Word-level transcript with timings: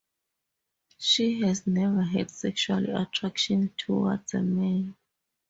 She 0.97 1.41
has 1.41 1.67
never 1.67 2.01
had 2.01 2.31
sexual 2.31 2.97
attraction 2.97 3.71
toward 3.77 4.21
a 4.33 4.41
man. 4.41 4.95